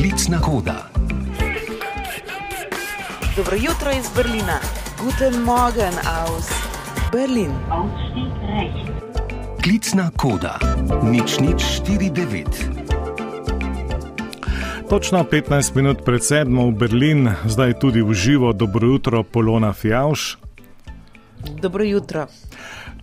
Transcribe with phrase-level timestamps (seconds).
[0.00, 0.88] Klicna koda.
[3.36, 4.58] Dobro jutro iz Berlina.
[5.04, 5.92] Guten Morgen
[6.24, 6.48] aus
[7.12, 7.52] Berlin.
[9.62, 10.58] Klicna koda.
[11.02, 12.46] Nič nič 49.
[14.88, 20.49] Točno 15 minut pred sedmo v Berlin, zdaj tudi v živo, dobro jutro, Polona Fjauš.
[21.62, 22.26] Dobro jutro.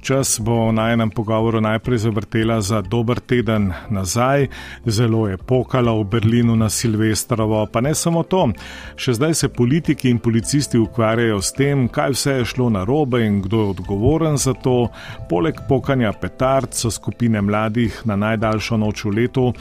[0.02, 4.48] Čas bo na enem pogovoru najprej zavrtela za dober teden nazaj,
[4.86, 8.48] zelo je pokala v Berlinu na Silvestrovo, pa ne samo to.
[8.96, 13.26] Še zdaj se politiki in policisti ukvarjajo s tem, kaj vse je šlo na robe
[13.26, 14.88] in kdo je odgovoren za to.
[15.30, 19.52] Poleg pokanja petard so skupine mladih na najdaljšo noč v letu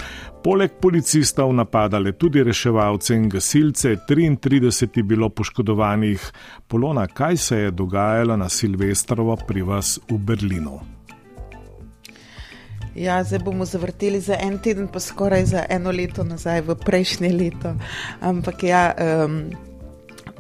[0.47, 6.23] Poleg policistov napadale tudi reševalce in gasilce, 33 je bilo poškodovanih.
[6.69, 10.79] Polona, kaj se je dogajalo na Silvestrovo pri vas v Berlinu?
[12.95, 17.33] Ja, zdaj bomo zavrteli za en teden, pa skoraj za eno leto nazaj, v prejšnje
[17.33, 17.75] leto.
[18.21, 18.95] Ampak ja.
[19.27, 19.51] Um,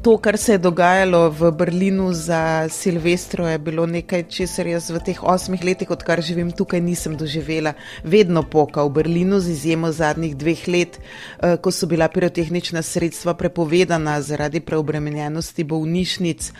[0.06, 5.00] to, kar se je dogajalo v Berlinu za Silvestro, je bilo nekaj, česar jaz v
[5.02, 7.72] teh osmih letih, odkar živim tukaj, nisem doživela.
[8.04, 13.34] Vedno poka v Berlinu, z izjemo zadnjih dveh let, eh, ko so bila pirotehnična sredstva
[13.34, 16.52] prepovedana zaradi preobremenjenosti bolnišnic.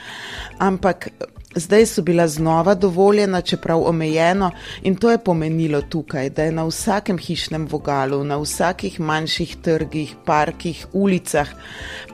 [0.59, 1.09] Ampak.
[1.57, 4.51] Zdaj so bila znova dovoljena, čeprav omejeno,
[4.83, 10.15] in to je pomenilo tukaj, da je na vsakem hišnem vogalu, na vsakih manjših trgih,
[10.27, 11.49] parkih, ulicah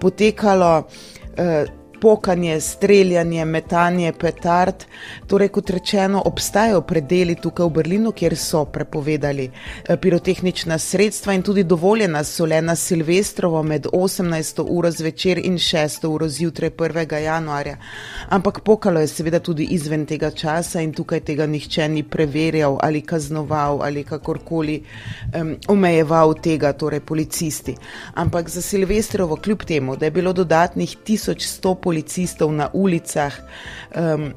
[0.00, 0.86] potekalo
[1.38, 1.66] uh,
[2.02, 4.84] pokanje, streljanje, metanje petard.
[5.26, 11.44] Torej, kot rečeno, obstajajo predeli tukaj v Berlinu, kjer so prepovedali eh, pirotehnična sredstva in
[11.46, 14.64] tudi dovoljena so le na Silvestrovo med 18.
[14.68, 16.06] uro zvečer in 6.
[16.08, 17.18] uro zjutraj 1.
[17.22, 17.76] januarja.
[18.28, 23.00] Ampak pokalo je seveda tudi izven tega časa in tukaj tega nihče ni preverjal ali
[23.00, 24.80] kaznoval ali kakorkoli
[25.38, 27.76] um, omejeval tega, torej policisti.
[28.14, 33.36] Ampak za Silvestrovo, kljub temu, da je bilo dodatnih 1100 policistov, policistov na ulicah.
[33.92, 34.32] Um,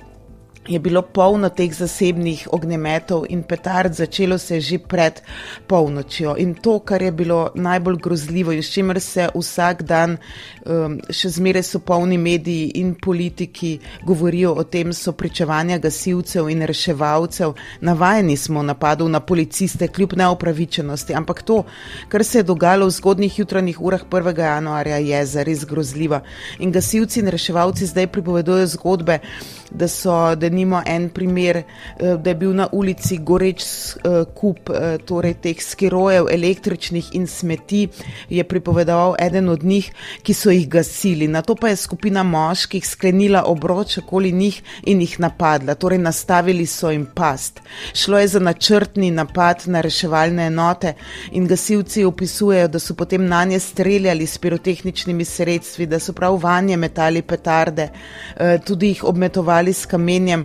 [0.68, 5.22] je bilo polno teh zasebnih ognjemetov in petard, začelo se je že pred
[5.68, 6.36] polnočjo.
[6.38, 10.18] In to, kar je bilo najbolj grozljivo in s čimer se vsak dan,
[10.66, 16.66] um, še zmeraj so polni mediji in politiki govorijo o tem, so pričevanja gasilcev in
[16.66, 17.54] reševalcev.
[17.82, 21.64] Navajeni smo napadov na policiste, kljub neopravičenosti, ampak to,
[22.10, 24.40] kar se je dogajalo v zgodnih jutranjih urah 1.
[24.40, 26.22] januarja, je zares grozljivo.
[26.60, 29.20] In gasilci in reševalci zdaj pripovedujejo zgodbe,
[29.72, 34.70] da so, da nimo en primer, eh, da je bil na ulici goreč eh, kup
[34.70, 37.88] eh, torej teh skirojev, električnih in smeti,
[38.30, 39.92] je pripovedoval eden od njih,
[40.24, 41.28] ki so jih gasili.
[41.28, 46.66] Na to pa je skupina moških sklenila obroč okoli njih in jih napadla, torej nastavili
[46.66, 47.60] so jim past.
[47.94, 50.94] Šlo je za načrtni napad na reševalne enote
[51.32, 56.40] in gasilci opisujejo, da so potem na nje streljali s pirotehničnimi sredstvi, da so prav
[56.44, 57.90] vanje metali petarde,
[58.66, 60.45] tudi jih obmetovali ali s kamenjem.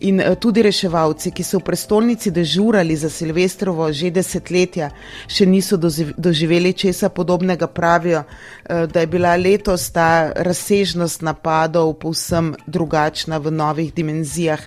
[0.00, 4.90] In eh, tudi reševalci, ki so v prestolnici dežurali za Silvestrovo že desetletja,
[5.26, 12.54] še niso doživeli česa podobnega, pravijo, eh, da je bila letos ta razsežnost napadov povsem
[12.66, 14.62] drugačna v novih dimenzijah.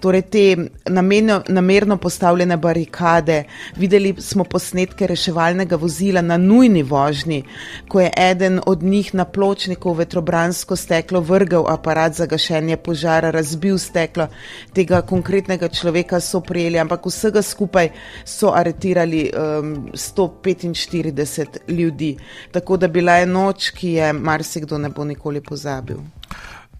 [0.00, 0.44] Torej, te
[0.88, 3.44] namenjo, namerno postavljene barikade,
[3.76, 7.44] videli smo posnetke reševalnega vozila na nujni vožnji,
[7.88, 13.78] ko je eden od njih na pločniku vetrobransko steklo vrgel aparat za gašenje požara, razbil
[13.78, 14.28] steklo
[14.74, 17.88] tega konkretnega človeka so prijeli, ampak vsega skupaj
[18.24, 22.16] so aretirali um, 145 ljudi.
[22.52, 25.98] Tako da bila je noč, ki je marsikdo ne bo nikoli pozabil.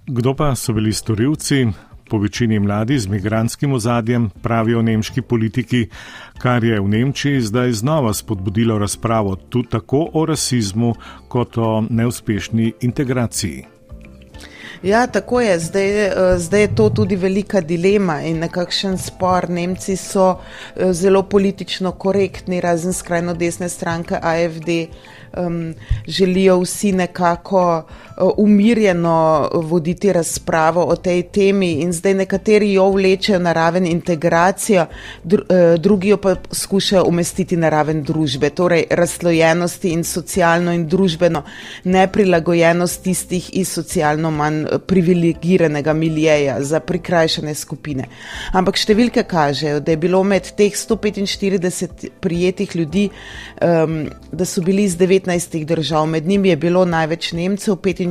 [0.06, 1.66] Kdo pa so bili storilci?
[2.10, 5.87] Po večini mladi z migranskim ozadjem, pravijo nemški politiki,
[6.38, 10.94] kar je v Nemčiji zdaj znova spodbudilo razpravo tudi tako o rasizmu
[11.28, 13.74] kot o neuspešni integraciji.
[14.84, 15.59] Ja, tako je.
[15.59, 19.49] Zdaj, eh, zdaj je to tudi velika dilema in nekakšen spor.
[19.50, 20.37] Nemci so
[20.77, 24.69] eh, zelo politično korektni, razen skrajno desne stranke AFD
[25.37, 25.75] um,
[26.06, 33.38] želijo vsi nekako uh, umirjeno voditi razpravo o tej temi in zdaj nekateri jo vlečejo
[33.38, 34.87] na raven integracijo,
[35.25, 40.87] dru, uh, drugi jo pa skušajo umestiti na raven družbe, torej razlojenosti in socialno in
[40.88, 41.43] družbeno
[41.84, 48.08] neprilagojenost tistih iz socialno manj privilegiranega miljeja za prikrajšane skupine.
[48.52, 53.08] Ampak številke kažejo, da je bilo med teh 145 prijetih ljudi,
[53.61, 58.04] um, da so bili iz 19 15 držav, med njimi je bilo največ Nemcev, 45,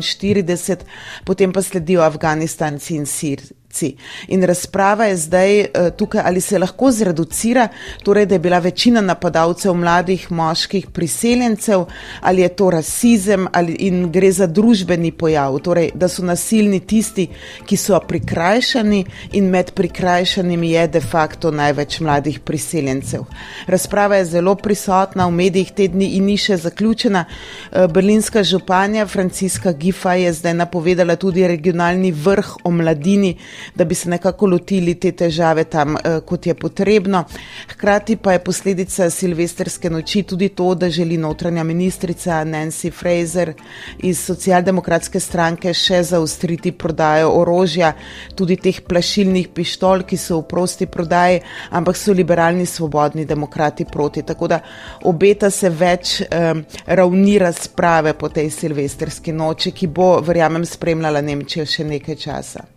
[1.25, 3.37] potem pa sledijo Afganistanci in Sir,
[3.73, 3.95] funkcij.
[4.27, 7.67] In razprava je zdaj uh, tukaj, ali se lahko zreducira,
[8.03, 11.85] torej, da je bila večina napadalcev mladih moških priseljencev,
[12.21, 17.27] ali je to rasizem, ali in gre za družbeni pojav, torej, da so nasilni tisti,
[17.65, 23.23] ki so prikrajšani in med prikrajšanimi je de facto največ mladih priseljencev.
[23.67, 27.25] Razprava je zelo prisotna v medijih te dni in ni še zaključena.
[27.25, 33.37] Uh, berlinska županja Franciska Gifa je zdaj napovedala tudi regionalni vrh o mladini,
[33.75, 37.23] da bi se nekako lotili te težave tam, eh, kot je potrebno.
[37.69, 43.53] Hkrati pa je posledica silvestrske noči tudi to, da želi notranja ministrica Nancy Fraser
[43.99, 47.93] iz socialdemokratske stranke še zaustriti prodajo orožja,
[48.35, 54.23] tudi teh plašilnih pištol, ki so v prosti prodaji, ampak so liberalni svobodni demokrati proti.
[54.23, 54.59] Tako da
[55.03, 61.65] obeta se več um, ravni razprave po tej silvestrski noči, ki bo, verjamem, spremljala Nemčijo
[61.65, 62.67] še nekaj časa.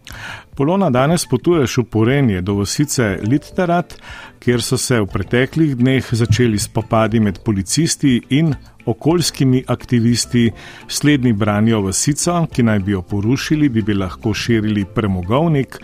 [0.56, 3.92] Polona, danes potuješ v Porenje do vasice Litterat,
[4.40, 8.54] kjer so se v preteklih dneh začeli spopadi med policisti in
[8.88, 10.46] okoljskimi aktivisti.
[10.88, 15.76] Slednji branijo vasico, ki naj bi jo porušili, bi, bi lahko širili premogovnik.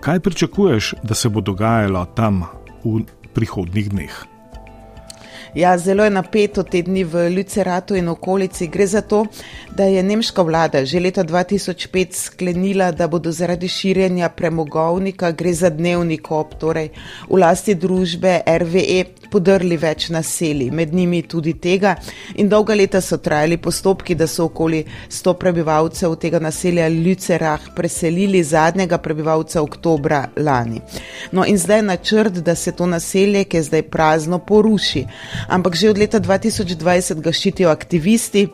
[0.00, 2.46] Kaj pričakuješ, da se bo dogajalo tam
[2.84, 3.04] v
[3.36, 4.39] prihodnih dneh?
[5.54, 8.66] Ja, zelo je napeto te dni v Ljuceratu in okolici.
[8.66, 9.24] Gre za to,
[9.74, 15.70] da je nemška vlada že leta 2005 sklenila, da bodo zaradi širjenja premogovnika, gre za
[15.70, 16.90] dnevni kop, torej
[17.28, 21.96] v lasti družbe RVE, podrli več naselij, med njimi tudi tega.
[22.34, 28.42] In dolga leta so trajali postopki, da so okoli 100 prebivalcev tega naselja Ljucerah preselili
[28.44, 30.80] zadnjega prebivalca oktobra lani.
[31.32, 35.06] No in zdaj načrt, da se to naselje, ki je zdaj prazno, poruši
[35.48, 38.48] ampak že od leta 2020 ga ščitijo aktivisti.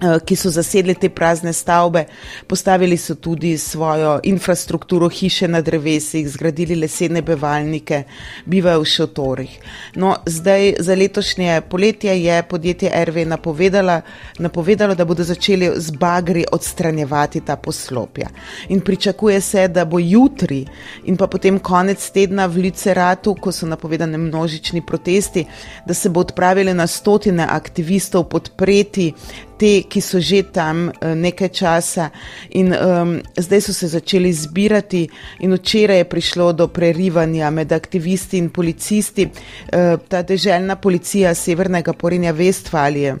[0.00, 2.06] Eh, ki so zasedli te prazne stavbe,
[2.48, 8.02] postavili so tudi svojo infrastrukturo, hiše na drevesih, zgradili lesene bevalnike,
[8.46, 9.58] bivajo v šotorih.
[10.00, 13.98] No, zdaj za letošnje poletje je podjetje RV napovedalo,
[14.38, 18.28] napovedalo, da bodo začeli z bagri odstranjevati ta poslopja.
[18.68, 20.64] In pričakuje se, da bo jutri
[21.04, 25.44] in pa potem konec tedna v Liceratu, ko so napovedane množični protesti,
[25.86, 29.12] da se bo odpravili na stotine aktivistov podpreti
[29.60, 32.08] te, ki so že tam uh, nekaj časa
[32.56, 35.02] in um, zdaj so se začeli zbirati,
[35.44, 39.28] in včeraj je prišlo do prerivanja med aktivisti in policisti.
[39.28, 43.16] Uh, ta deželjna policija Severnega Porenja Vestfalije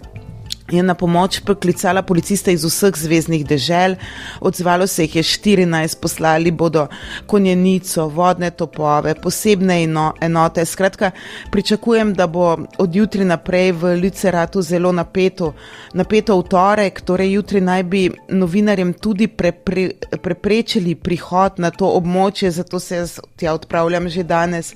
[0.70, 3.96] je na pomoč poklicala policiste iz vseh zvezdnih dežel,
[4.40, 6.86] odzvalo se jih je 14, poslali bodo
[7.26, 9.82] konjenico, vodne topove, posebne
[10.20, 10.64] enote.
[10.64, 11.10] Skratka,
[11.50, 15.52] pričakujem, da bo od jutri naprej v Ljuceratu zelo napeto,
[15.94, 19.90] napeto v torek, torej jutri naj bi novinarjem tudi prepre,
[20.22, 24.74] preprečili prihod na to območje, zato se jaz tja odpravljam že danes,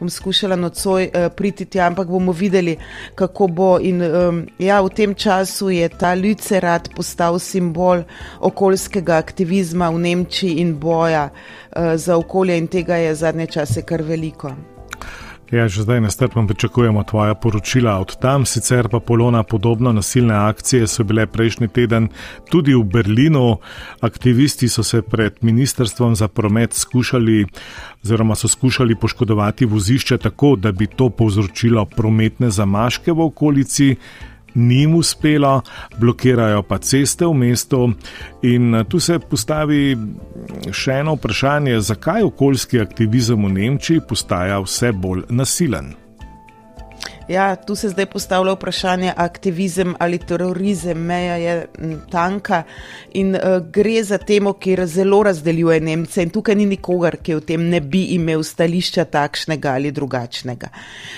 [0.00, 2.76] bom skušala nocoj uh, priti tja, ampak bomo videli,
[3.14, 3.78] kako bo.
[3.80, 8.04] In um, ja, v tem času času je ta Ljucerat postal simbol
[8.40, 14.02] okoljskega aktivizma v Nemčiji in boja uh, za okolje, in tega je zadnje čase kar
[14.02, 14.54] veliko.
[15.52, 20.86] Ja, že zdaj nestrpno pričakujemo tvoja poročila od tam, sicer pa polona podobno nasilne akcije
[20.86, 22.08] so bile prejšnji teden
[22.50, 23.58] tudi v Berlinu.
[24.00, 27.46] Aktivisti so se pred Ministrstvom za promet skušali,
[28.04, 33.96] oziroma so skušali poškodovati vozišče tako, da bi to povzročilo prometne zamaške v okolici
[34.56, 35.60] ni jim uspelo,
[35.98, 37.82] blokirajo pa ceste v mestu.
[38.42, 39.96] In eh, tu se postavi
[40.72, 45.94] še eno vprašanje, zakaj okoljski aktivizem v Nemčiji postaja vse bolj nasilen.
[47.28, 50.98] Ja, tu se zdaj postavlja vprašanje aktivizem ali terorizem.
[50.98, 51.66] Meja je
[52.10, 52.62] tanka
[53.12, 53.40] in uh,
[53.72, 57.80] gre za temo, ki zelo razdeljuje Nemce in tukaj ni nikogar, ki v tem ne
[57.80, 60.68] bi imel stališča takšnega ali drugačnega.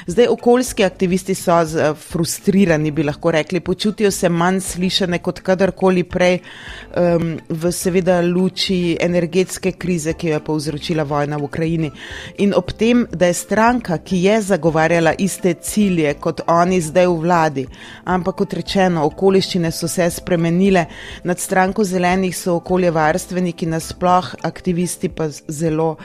[0.06, 5.40] Zdaj okoljski aktivisti so z, uh, frustrirani, bi lahko rekli, počutijo se manj slišane kot
[5.44, 11.92] kadarkoli prej um, v seveda luči energetske krize, ki jo je povzročila vojna v Ukrajini.
[12.38, 17.06] In ob tem, da je stranka, ki je zagovarjala iste cilje, cilje kot oni zdaj
[17.06, 17.66] v vladi.
[18.04, 20.86] Ampak kot rečeno, okoliščine so se spremenile,
[21.24, 25.98] nad stranko zelenih so okoljevarstveniki, nasploh aktivisti pa zelo uh,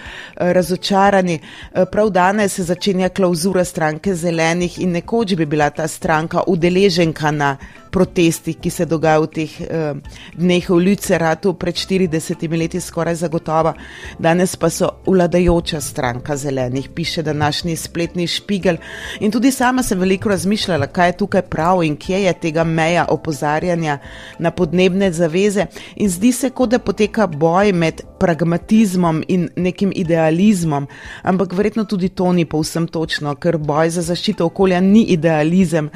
[0.53, 1.39] razočarani.
[1.39, 7.31] Uh, prav danes se začenja klauzura stranke zelenih in nekoč bi bila ta stranka udeleženka
[7.31, 7.57] na
[7.93, 13.75] protestih, ki se dogajajo v teh uh, dneh v Ljuceratu, pred 40 leti skoraj zagotovo,
[14.19, 18.81] danes pa so vladajoča stranka zelenih, piše današnji spletni špigel.
[19.21, 23.05] In tudi sama sem veliko razmišljala, kaj je tukaj prav in kje je tega meja
[23.09, 23.97] opozarjanja
[24.39, 25.65] na podnebne zaveze.
[25.95, 30.87] In zdi se, kot da poteka boj med pragmatizmom in nekim idealizmom,
[31.23, 35.89] ampak verjetno tudi to ni povsem točno, ker boj za zaščito okolja ni idealizem.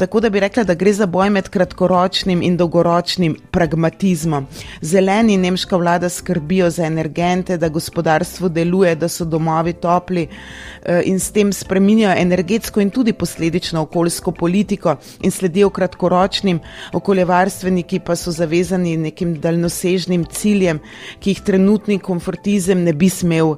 [0.00, 4.46] Tako da bi rekla, da gre za boj med kratkoročnim in dolgoročnim pragmatizmom.
[4.80, 11.20] Zeleni nemška vlada skrbijo za energente, da gospodarstvo deluje, da so domovi topli eh, in
[11.20, 16.60] s tem spreminjajo energetsko in tudi posledično okoljsko politiko in sledijo kratkoročnim,
[16.92, 20.80] okoljevarstveniki pa so zavezani nekim daljnosežnim ciljem,
[21.20, 21.42] ki jih
[21.74, 23.56] trenutni konfortizem ne bi smel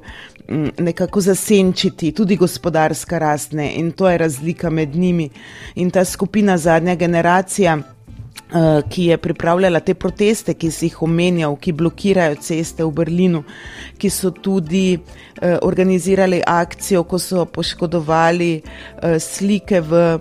[0.49, 5.29] mm, nekako zasenčiti, tudi gospodarska rastne in to je razlika med njimi.
[5.75, 11.55] In ta skupina zadnja generacija, eh, ki je pripravljala te proteste, ki si jih omenjal,
[11.55, 13.43] ki blokirajo ceste v Berlinu,
[13.97, 14.97] ki so tudi
[15.41, 20.19] eh, organizirali akcijo, ko so poškodovali eh, slike v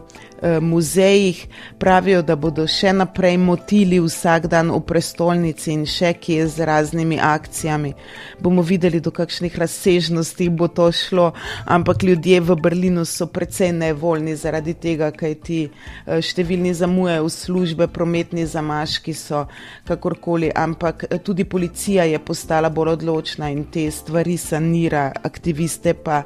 [0.61, 1.47] muzejih
[1.79, 7.19] pravijo, da bodo še naprej motili vsak dan v prestolnici in še kje z raznimi
[7.21, 7.93] akcijami.
[8.41, 11.33] Bomo videli, do kakšnih razsežnosti bo to šlo,
[11.65, 17.33] ampak ljudje v Berlinu so precej nevoljni zaradi tega, kaj ti eh, številni zamujajo v
[17.33, 19.47] službe, prometni zamaški so
[19.89, 26.23] kakorkoli, ampak eh, tudi policija je postala bolj odločna in te stvari sanira, aktiviste pa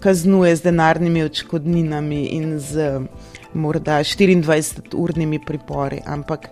[0.00, 2.92] kaznuje z denarnimi očkodninami in z
[3.54, 6.48] morda 24-urnimi pripori, ampak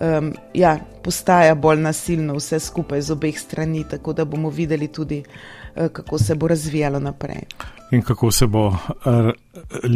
[0.00, 5.22] um, ja, postaja bolj nasilno vse skupaj z obeh strani, tako da bomo videli tudi,
[5.22, 7.42] uh, kako se bo razvijalo naprej.
[7.90, 8.76] In kako se bo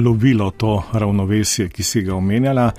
[0.04, 2.70] lovilo to ravnovesje, ki si ga omenjala.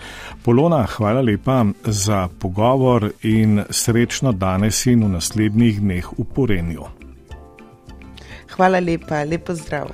[0.43, 6.87] Polona, hvala lepa za pogovor in srečno danes in v naslednjih dneh v Porenju.
[8.55, 9.91] Hvala lepa, lepo zdrav.